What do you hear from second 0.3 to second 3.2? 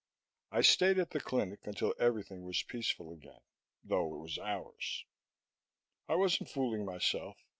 I stayed at the clinic until everything was peaceful